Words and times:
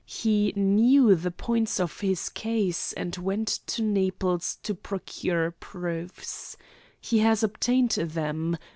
He 0.07 0.51
knew 0.55 1.13
the 1.13 1.29
points 1.29 1.79
of 1.79 1.99
his 1.99 2.29
case, 2.29 2.91
and 2.93 3.15
went 3.17 3.59
to 3.67 3.83
Naples 3.83 4.57
to 4.63 4.73
procure 4.73 5.51
proofs. 5.51 6.57
He 6.99 7.19
has 7.19 7.43
obtained 7.43 7.91
them. 7.91 8.57